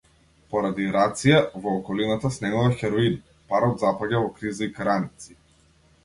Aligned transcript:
Поради 0.51 0.85
рација, 0.93 1.41
во 1.65 1.73
околината 1.81 2.31
снемува 2.37 2.71
хероин, 2.79 3.19
парот 3.51 3.75
запаѓа 3.83 4.23
во 4.23 4.31
криза 4.39 4.63
и 4.69 4.71
караници. 4.79 5.37